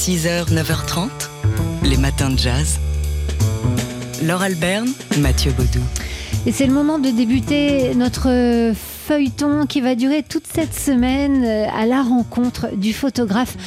6h, 0.00 0.50
9h30, 0.50 1.10
les 1.84 1.98
matins 1.98 2.30
de 2.30 2.38
jazz. 2.38 2.80
Laure 4.22 4.40
Alberne, 4.40 4.88
Mathieu 5.18 5.52
Baudou. 5.52 5.82
Et 6.46 6.52
c'est 6.52 6.64
le 6.64 6.72
moment 6.72 6.98
de 6.98 7.10
débuter 7.10 7.94
notre 7.94 8.72
feuilleton 8.74 9.66
qui 9.66 9.82
va 9.82 9.94
durer 9.94 10.22
toute 10.22 10.46
cette 10.46 10.72
semaine 10.72 11.44
euh, 11.44 11.66
à 11.78 11.84
la 11.84 12.00
rencontre 12.00 12.74
du 12.74 12.94
photographe 12.94 13.58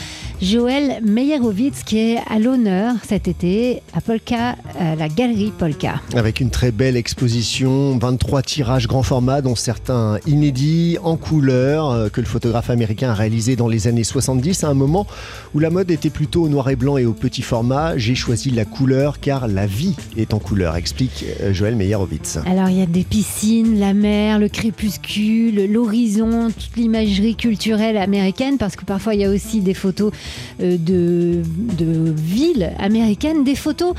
Joël 0.42 1.02
Meyerowitz 1.04 1.84
qui 1.84 1.98
est 1.98 2.18
à 2.30 2.40
l'honneur 2.40 2.96
cet 3.08 3.28
été 3.28 3.82
à 3.94 4.02
Polka, 4.02 4.56
à 4.80 4.96
la 4.96 5.08
galerie 5.08 5.52
Polka. 5.58 6.02
Avec 6.16 6.40
une 6.40 6.50
très 6.50 6.72
belle 6.72 6.98
exposition, 6.98 7.98
23 7.98 8.42
tirages 8.42 8.88
grand 8.88 9.04
format, 9.04 9.42
dont 9.42 9.56
certains 9.56 10.20
inédits, 10.26 10.98
en 11.04 11.16
couleur, 11.16 11.92
euh, 11.92 12.10
que 12.10 12.22
le 12.22 12.28
photographe 12.28 12.70
américain 12.70 13.12
a 13.12 13.14
réalisé 13.14 13.56
dans 13.56 13.68
les 13.68 13.88
années 13.88 14.04
70, 14.04 14.64
à 14.64 14.70
un 14.70 14.74
moment 14.74 15.08
où 15.54 15.60
la 15.60 15.70
mode 15.70 15.92
était 15.92 16.10
plutôt 16.10 16.44
au 16.44 16.50
noir 16.50 16.70
et 16.70 16.76
blanc 16.76 16.98
et 16.98 17.06
au 17.06 17.14
petit 17.14 17.42
format. 17.42 17.98
J'ai 17.98 18.16
choisi 18.16 18.50
la 18.50 18.66
couleur 18.66 19.20
car 19.20 19.48
la 19.48 19.66
vie 19.66 19.96
est 20.18 20.34
en 20.34 20.40
couleur, 20.40 20.76
explique 20.76 21.26
euh, 21.42 21.54
Joël 21.54 21.76
Meyerowitz. 21.76 22.40
Alors 22.46 22.70
il 22.70 22.80
y 22.80 22.82
a 22.82 22.86
des 22.86 23.04
piscines, 23.04 23.80
la 23.80 23.94
mer, 23.94 24.40
le 24.40 24.50
crépuscule, 24.50 25.72
l'horizon, 25.72 26.50
toute 26.50 26.76
l'imagerie 26.76 27.36
culturelle 27.36 27.98
américaine, 27.98 28.58
parce 28.58 28.76
que 28.76 28.86
parfois 28.86 29.14
il 29.16 29.22
y 29.22 29.26
a 29.26 29.30
aussi 29.30 29.62
des 29.62 29.74
photos 29.74 30.12
euh, 30.12 30.33
de, 30.60 31.42
de 31.78 32.14
villes 32.16 32.72
américaines, 32.80 33.44
des 33.44 33.56
photos 33.56 33.94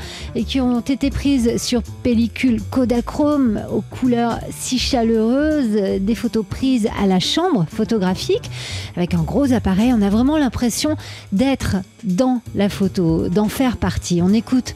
qui 0.47 0.61
ont 0.61 0.79
été 0.81 1.09
prises 1.09 1.61
sur 1.61 1.81
pellicule 2.03 2.61
Kodachrome 2.69 3.61
aux 3.71 3.81
couleurs 3.81 4.39
si 4.51 4.79
chaleureuses, 4.79 6.01
des 6.01 6.15
photos 6.15 6.45
prises 6.47 6.87
à 7.01 7.07
la 7.07 7.19
chambre 7.19 7.65
photographique 7.69 8.49
avec 8.95 9.13
un 9.13 9.23
gros 9.23 9.51
appareil. 9.53 9.93
On 9.93 10.01
a 10.01 10.09
vraiment 10.09 10.37
l'impression 10.37 10.95
d'être 11.31 11.77
dans 12.03 12.41
la 12.55 12.69
photo, 12.69 13.29
d'en 13.29 13.49
faire 13.49 13.77
partie. 13.77 14.21
On 14.21 14.33
écoute 14.33 14.75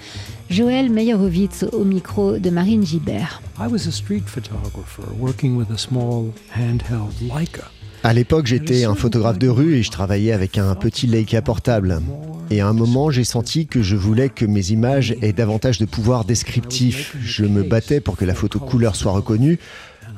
Joël 0.49 0.89
Meyerowitz 0.89 1.63
au 1.73 1.83
micro 1.83 2.37
de 2.37 2.49
Marine 2.49 2.85
Gibert. 2.85 3.41
I 3.59 3.67
was 3.67 3.87
a 3.87 3.91
street 3.91 4.23
photographer 4.25 5.03
working 5.19 5.55
with 5.55 5.69
a 5.71 5.77
small 5.77 6.33
handheld 6.55 7.13
Leica. 7.21 7.69
À 8.01 8.13
l'époque, 8.13 8.45
j'étais 8.45 8.85
un 8.85 8.95
photographe 8.95 9.39
de 9.39 9.49
rue 9.49 9.75
et 9.75 9.83
je 9.83 9.91
travaillais 9.91 10.31
avec 10.31 10.57
un 10.57 10.73
petit 10.75 11.05
Leica 11.05 11.41
portable. 11.41 12.01
Et 12.49 12.61
à 12.61 12.67
un 12.67 12.73
moment, 12.73 13.11
j'ai 13.11 13.25
senti 13.25 13.67
que 13.67 13.81
je 13.81 13.97
voulais 13.97 14.29
que 14.29 14.45
mes 14.45 14.71
images 14.71 15.15
aient 15.21 15.33
davantage 15.33 15.79
de 15.79 15.85
pouvoir 15.85 16.23
descriptif. 16.23 17.15
Je 17.21 17.43
me 17.43 17.61
battais 17.61 17.99
pour 17.99 18.15
que 18.15 18.23
la 18.23 18.33
photo 18.33 18.57
couleur 18.59 18.95
soit 18.95 19.11
reconnue. 19.11 19.59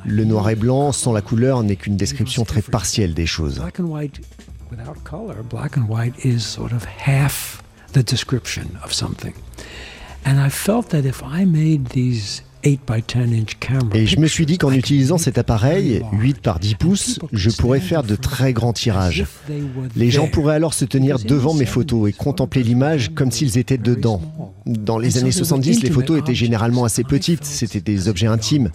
Le 0.06 0.26
noir 0.26 0.50
et 0.50 0.56
blanc 0.56 0.92
sans 0.92 1.12
la 1.12 1.22
couleur 1.22 1.64
n'est 1.64 1.76
qu'une 1.76 1.98
description 1.98 2.46
très 2.46 2.62
partielle 2.62 3.16
des 3.16 3.26
choses. 3.26 3.56
Black 3.56 3.80
and 3.80 3.86
white 3.86 4.22
without 4.70 4.95
color, 5.04 5.44
black 5.50 5.76
and 5.78 5.88
white 5.90 6.14
is 6.23 6.40
sort 6.40 6.72
of 6.73 6.86
half 6.86 7.64
the 7.94 8.04
description 8.04 8.68
of 8.84 8.94
something. 8.94 9.34
And 10.23 10.40
I 10.40 10.50
felt 10.50 10.90
that 10.90 11.04
if 11.04 11.23
I 11.23 11.45
made 11.45 11.90
these 11.90 12.44
8 12.64 12.81
by 12.88 13.04
10 13.08 13.34
inch 13.34 13.58
camera 13.59 13.95
Et 13.95 14.06
je 14.06 14.20
me 14.20 14.28
suis 14.28 14.45
dit 14.45 14.58
qu'en 14.58 14.72
utilisant 14.72 15.17
cet 15.17 15.38
appareil, 15.38 15.90
very 15.90 16.02
large 16.02 16.22
8 16.22 16.42
par 16.42 16.59
10 16.59 16.76
pouces, 16.76 17.20
je 17.31 17.50
pourrais 17.50 17.80
faire 17.80 18.04
de 18.04 18.16
très 18.16 18.54
grands 18.54 18.73
tirages. 18.73 19.26
Les 19.95 20.12
gens 20.12 20.28
pourraient 20.28 20.56
alors 20.56 20.73
se 20.73 20.86
tenir 20.86 21.20
devant 21.20 21.54
mes 21.54 21.66
photos 21.66 22.09
et 22.09 22.14
contempler 22.14 22.64
l'image 22.64 23.12
comme 23.14 23.32
s'ils 23.32 23.58
étaient 23.58 23.78
dedans. 23.78 24.22
Dans 24.66 24.98
les 24.98 25.17
années 25.17 25.32
70, 25.32 25.84
les 25.84 25.89
photos 25.89 26.20
étaient 26.20 26.36
généralement 26.36 26.84
assez 26.84 27.04
petites, 27.04 27.45
c'était 27.45 27.82
des 27.82 28.08
objets 28.08 28.28
intimes. 28.28 28.70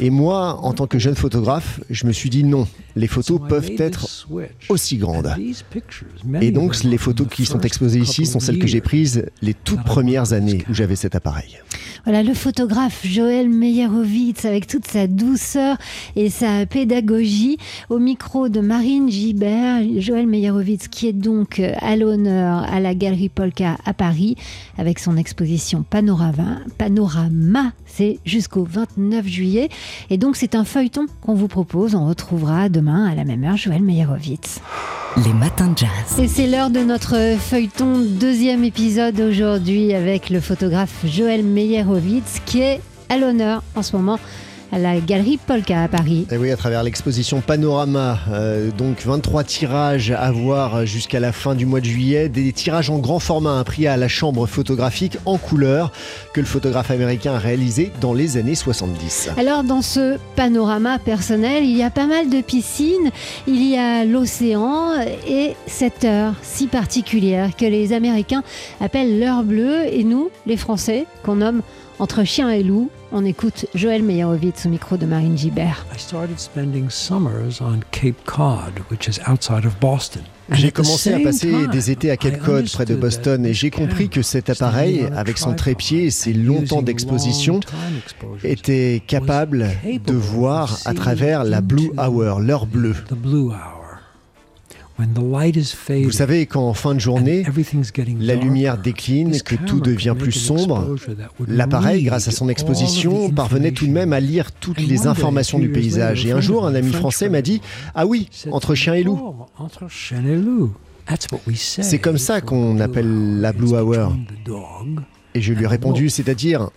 Et 0.00 0.10
moi, 0.10 0.58
en 0.62 0.72
tant 0.72 0.86
que 0.86 0.98
jeune 0.98 1.14
photographe, 1.14 1.80
je 1.90 2.06
me 2.06 2.12
suis 2.12 2.30
dit 2.30 2.44
non, 2.44 2.66
les 2.96 3.06
photos 3.06 3.40
peuvent 3.48 3.72
être 3.78 4.26
aussi 4.68 4.96
grandes. 4.96 5.34
Et 6.40 6.50
donc, 6.50 6.82
les 6.84 6.98
photos 6.98 7.26
qui 7.30 7.46
sont 7.46 7.60
exposées 7.60 8.00
ici 8.00 8.26
sont 8.26 8.40
celles 8.40 8.58
que 8.58 8.66
j'ai 8.66 8.80
prises 8.80 9.26
les 9.42 9.54
toutes 9.54 9.84
premières 9.84 10.32
années 10.32 10.64
où 10.68 10.74
j'avais 10.74 10.96
cet 10.96 11.14
appareil. 11.14 11.58
Voilà 12.04 12.24
le 12.24 12.34
photographe 12.34 13.06
Joël 13.06 13.48
Meyerowitz 13.48 14.44
avec 14.44 14.66
toute 14.66 14.88
sa 14.88 15.06
douceur 15.06 15.76
et 16.16 16.30
sa 16.30 16.66
pédagogie 16.66 17.58
au 17.90 18.00
micro 18.00 18.48
de 18.48 18.58
Marine 18.60 19.08
Gibert. 19.08 19.82
Joël 19.98 20.26
Meyerowitz 20.26 20.88
qui 20.88 21.06
est 21.06 21.12
donc 21.12 21.62
à 21.80 21.94
l'honneur 21.94 22.64
à 22.64 22.80
la 22.80 22.96
Galerie 22.96 23.28
Polka 23.28 23.76
à 23.84 23.94
Paris 23.94 24.34
avec 24.78 24.98
son 24.98 25.16
exposition 25.16 25.84
Panorama. 25.88 26.58
Panorama, 26.76 27.72
c'est 27.86 28.18
jusqu'au 28.24 28.64
29 28.64 29.24
juillet. 29.26 29.68
Et 30.10 30.18
donc 30.18 30.36
c'est 30.36 30.54
un 30.54 30.64
feuilleton 30.64 31.06
qu'on 31.20 31.34
vous 31.34 31.48
propose. 31.48 31.94
On 31.94 32.06
retrouvera 32.08 32.68
demain 32.68 33.06
à 33.06 33.14
la 33.14 33.24
même 33.24 33.44
heure 33.44 33.56
Joël 33.56 33.82
Meyerowitz. 33.82 34.60
Les 35.24 35.32
matins 35.34 35.68
de 35.68 35.78
jazz. 35.78 36.18
Et 36.18 36.26
c'est 36.28 36.46
l'heure 36.46 36.70
de 36.70 36.80
notre 36.80 37.36
feuilleton, 37.38 37.98
deuxième 37.98 38.64
épisode 38.64 39.20
aujourd'hui 39.20 39.92
avec 39.92 40.30
le 40.30 40.40
photographe 40.40 41.04
Joël 41.04 41.44
Meyerowitz 41.44 42.40
qui 42.46 42.60
est 42.62 42.80
à 43.08 43.18
l'honneur 43.18 43.62
en 43.74 43.82
ce 43.82 43.94
moment 43.94 44.18
à 44.72 44.78
la 44.78 44.98
galerie 45.00 45.36
Polka 45.36 45.82
à 45.82 45.88
Paris. 45.88 46.26
Et 46.30 46.38
oui, 46.38 46.50
à 46.50 46.56
travers 46.56 46.82
l'exposition 46.82 47.42
Panorama, 47.42 48.18
euh, 48.32 48.70
donc 48.70 49.02
23 49.04 49.44
tirages 49.44 50.10
à 50.10 50.32
voir 50.32 50.86
jusqu'à 50.86 51.20
la 51.20 51.32
fin 51.32 51.54
du 51.54 51.66
mois 51.66 51.80
de 51.80 51.84
juillet, 51.84 52.30
des 52.30 52.52
tirages 52.52 52.88
en 52.88 52.98
grand 52.98 53.18
format, 53.18 53.50
un 53.50 53.64
prix 53.64 53.86
à 53.86 53.98
la 53.98 54.08
chambre 54.08 54.46
photographique 54.46 55.18
en 55.26 55.36
couleur 55.36 55.92
que 56.32 56.40
le 56.40 56.46
photographe 56.46 56.90
américain 56.90 57.34
a 57.34 57.38
réalisé 57.38 57.92
dans 58.00 58.14
les 58.14 58.38
années 58.38 58.54
70. 58.54 59.30
Alors 59.36 59.62
dans 59.62 59.82
ce 59.82 60.16
panorama 60.36 60.98
personnel, 60.98 61.64
il 61.64 61.76
y 61.76 61.82
a 61.82 61.90
pas 61.90 62.06
mal 62.06 62.30
de 62.30 62.40
piscines, 62.40 63.10
il 63.46 63.62
y 63.68 63.76
a 63.76 64.06
l'océan 64.06 64.94
et 65.28 65.54
cette 65.66 66.04
heure 66.04 66.34
si 66.42 66.66
particulière 66.66 67.54
que 67.56 67.66
les 67.66 67.92
Américains 67.92 68.42
appellent 68.80 69.20
l'heure 69.20 69.42
bleue 69.42 69.84
et 69.92 70.02
nous, 70.02 70.30
les 70.46 70.56
Français, 70.56 71.04
qu'on 71.22 71.36
nomme 71.36 71.60
entre 71.98 72.24
chien 72.24 72.50
et 72.50 72.62
loup, 72.62 72.90
on 73.12 73.24
écoute 73.24 73.66
Joël 73.74 74.02
Meyerowitz 74.02 74.66
au 74.66 74.68
micro 74.68 74.96
de 74.96 75.06
Marine 75.06 75.36
Gibert. 75.36 75.86
I 75.94 75.98
started 75.98 76.38
spending 76.38 76.88
summers 76.90 77.60
on 77.60 77.80
Cape 77.90 78.24
Cod, 78.24 78.80
which 78.90 79.06
is 79.06 79.20
outside 79.28 79.64
of 79.66 79.78
Boston. 79.80 80.22
And 80.50 80.56
J'ai 80.56 80.70
commencé 80.70 81.12
à 81.12 81.20
passer 81.20 81.66
des 81.68 81.90
étés 81.90 82.10
à 82.10 82.16
Cape 82.16 82.36
I 82.36 82.40
Cod, 82.40 82.70
près 82.70 82.84
de 82.84 82.94
understood 82.94 83.00
Boston, 83.00 83.42
that 83.42 83.48
et 83.48 83.54
j'ai 83.54 83.70
compris 83.70 84.08
que 84.08 84.22
cet 84.22 84.50
appareil, 84.50 85.06
avec 85.14 85.38
son 85.38 85.54
tripod 85.54 85.62
trépied 85.62 86.04
et 86.04 86.10
ses 86.10 86.32
and 86.32 86.38
longtemps 86.38 86.76
using 86.76 86.84
d'exposition, 86.84 87.60
était 88.44 89.02
capable 89.06 89.70
de 89.84 90.14
voir 90.14 90.78
à 90.84 90.94
travers 90.94 91.44
la 91.44 91.60
Blue 91.60 91.90
Hour, 91.98 92.40
l'heure 92.40 92.66
bleue. 92.66 92.94
Vous 96.04 96.10
savez, 96.12 96.46
quand 96.46 96.68
en 96.68 96.74
fin 96.74 96.94
de 96.94 97.00
journée, 97.00 97.44
la 98.20 98.34
lumière 98.34 98.78
décline, 98.78 99.40
que 99.42 99.54
tout 99.54 99.80
devient 99.80 100.14
plus 100.18 100.32
sombre, 100.32 100.96
l'appareil, 101.48 102.02
grâce 102.04 102.28
à 102.28 102.30
son 102.30 102.48
exposition, 102.48 103.30
the 103.30 103.34
parvenait 103.34 103.72
tout 103.72 103.86
de 103.86 103.92
même 103.92 104.12
à 104.12 104.20
lire 104.20 104.52
toutes 104.52 104.80
les 104.80 105.06
informations 105.06 105.58
du 105.58 105.70
paysage. 105.70 106.26
Et 106.26 106.32
un 106.32 106.40
jour, 106.40 106.66
un 106.66 106.74
ami 106.74 106.92
français 106.92 107.28
m'a 107.28 107.42
dit 107.42 107.60
Ah 107.94 108.06
oui, 108.06 108.28
entre 108.50 108.74
chien 108.74 108.94
et 108.94 109.02
loup. 109.02 109.18
Oh, 109.22 109.46
C'est 111.82 111.98
comme 111.98 112.18
ça 112.18 112.40
qu'on 112.40 112.78
appelle 112.80 113.40
la. 113.40 113.52
Blue 113.52 113.74
Hour. 113.74 114.14
Et 115.34 115.40
je 115.40 115.52
lui 115.52 115.64
ai 115.64 115.66
répondu 115.66 116.10
C'est-à-dire 116.10 116.70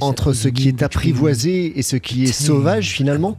entre 0.00 0.30
"Oh, 0.30 0.34
ce 0.34 0.48
qui 0.48 0.68
est 0.68 0.82
apprivoisé 0.82 1.78
et 1.78 1.82
ce 1.82 1.96
qui 1.96 2.24
est 2.24 2.32
sauvage 2.32 2.90
finalement 2.90 3.38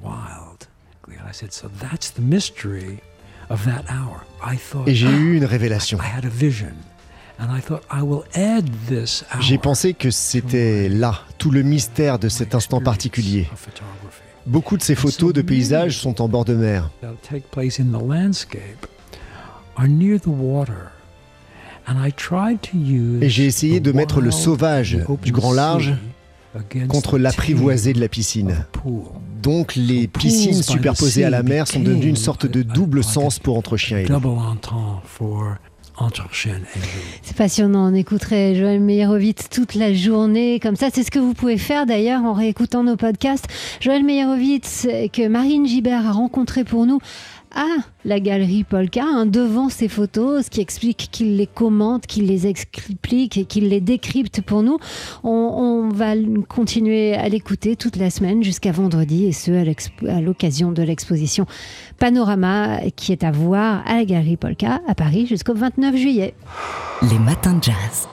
and 3.50 3.56
wild." 3.56 3.56
And 3.56 3.56
I 3.56 3.56
said, 3.56 3.56
"So 3.56 3.56
that's 3.56 3.56
the 3.56 3.56
mystery 3.56 3.56
of 3.56 3.66
that 3.66 3.94
hour." 3.94 4.28
I 4.44 4.58
thought 4.58 4.88
Et 4.88 4.96
j'ai 4.96 5.10
eu 5.10 5.38
une 5.38 5.46
révélation. 5.46 5.98
J'ai 9.40 9.58
pensé 9.58 9.94
que 9.94 10.10
c'était 10.10 10.90
là, 10.90 11.22
tout 11.38 11.52
le 11.52 11.62
mystère 11.62 12.20
de 12.20 12.30
cet 12.30 12.56
instant 12.56 12.82
particulier. 12.82 13.48
Beaucoup 14.46 14.78
de 14.78 14.82
ces 14.82 14.96
photos 14.96 15.34
de 15.34 15.42
paysages 15.42 15.98
sont 15.98 16.22
en 16.22 16.30
bord 16.30 16.46
de 16.46 16.56
mer. 16.56 16.90
Et 23.22 23.30
j'ai 23.30 23.46
essayé 23.46 23.80
de 23.80 23.92
mettre 23.92 24.22
le 24.22 24.32
sauvage 24.32 24.98
du 25.22 25.32
grand 25.32 25.54
large 25.54 25.94
contre 26.88 27.18
l'apprivoisé 27.18 27.94
de 27.94 28.00
la 28.00 28.08
piscine. 28.08 28.66
Donc 29.42 29.76
les 29.76 30.08
piscines 30.08 30.64
superposées 30.64 31.24
à 31.24 31.30
la 31.30 31.44
mer 31.44 31.68
sont 31.68 31.80
devenues 31.80 32.08
une 32.08 32.16
sorte 32.16 32.46
de 32.46 32.64
double 32.64 33.04
sens 33.04 33.40
pour 33.40 33.58
entre 33.58 33.78
chien 33.78 34.00
et 34.00 34.06
loup. 34.06 34.20
Double 34.20 34.28
entendre 34.40 35.02
for 35.06 35.56
entre 35.98 36.32
chien 36.32 36.56
et 36.56 36.80
loup. 36.80 36.86
C'est 37.24 37.36
passionnant, 37.36 37.92
on 37.92 37.96
écouterait 37.96 38.56
Joël 38.56 38.80
Meyerowitz 38.80 39.50
toute 39.50 39.74
la 39.76 39.94
journée 39.94 40.60
comme 40.60 40.76
ça. 40.76 40.90
C'est 40.94 41.04
ce 41.04 41.12
que 41.12 41.20
vous 41.20 41.34
pouvez 41.34 41.58
faire 41.58 41.86
d'ailleurs 41.86 42.24
en 42.24 42.34
réécoutant 42.34 42.84
nos 42.84 42.96
podcasts. 42.96 43.48
Joël 43.80 44.04
Meyerowitz 44.04 44.88
que 45.12 45.28
Marine 45.28 45.68
Gibert 45.68 46.06
a 46.06 46.12
rencontré 46.12 46.64
pour 46.64 46.86
nous 46.86 47.00
à 47.54 47.68
la 48.06 48.20
galerie 48.20 48.64
Polka, 48.64 49.04
hein, 49.04 49.26
devant 49.26 49.70
ces 49.70 49.88
photos, 49.88 50.46
ce 50.46 50.50
qui 50.50 50.62
explique 50.62 51.10
qu'il 51.12 51.38
les 51.38 51.48
commente, 51.48 52.08
qu'il 52.08 52.26
les 52.26 52.48
explique 52.48 53.38
et 53.38 53.46
qu'il 53.46 53.70
les 53.70 53.82
décrypte 53.82 54.42
pour 54.42 54.64
nous. 54.64 54.78
On, 55.24 55.30
on 55.30 55.90
va 55.90 56.14
continuer 56.48 57.14
à 57.14 57.28
l'écouter 57.30 57.76
toute 57.76 57.96
la 57.98 58.10
semaine 58.10 58.44
jusqu'à 58.44 58.72
vendredi 58.72 59.26
et 59.26 59.32
ce 59.32 59.52
à 60.08 60.22
l'occasion 60.22 60.72
de 60.72 60.84
l'exposition 60.84 61.46
Panorama 62.00 62.80
qui 62.96 63.12
est 63.12 63.24
à 63.24 63.32
voir 63.32 63.84
à 63.86 63.96
la 63.96 64.06
galerie 64.06 64.38
Polka 64.38 64.82
à 64.88 64.96
Paris 64.96 65.26
jusqu'au 65.26 65.54
29 65.54 65.96
juillet. 65.96 66.34
Les 67.10 67.20
matins 67.20 67.54
de 67.54 67.64
jazz. 67.64 68.08